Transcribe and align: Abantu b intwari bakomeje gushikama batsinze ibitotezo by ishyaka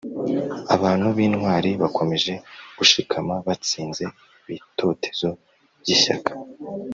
Abantu 0.75 1.05
b 1.15 1.17
intwari 1.27 1.69
bakomeje 1.81 2.33
gushikama 2.77 3.33
batsinze 3.45 4.03
ibitotezo 4.49 5.29
by 5.81 5.87
ishyaka 5.95 6.31